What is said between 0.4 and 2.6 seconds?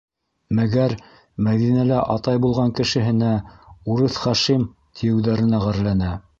Мәгәр Мәҙинә лә атай